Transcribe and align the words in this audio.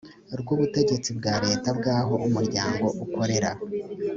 rw 0.39 0.47
ubutegetsi 0.55 1.09
bwa 1.17 1.33
leta 1.45 1.69
bw 1.77 1.85
aho 1.97 2.13
umuryango 2.27 2.87
ukorera 3.03 3.51